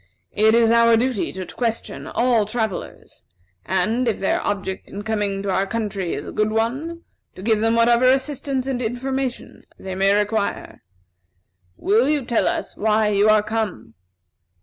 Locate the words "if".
4.07-4.19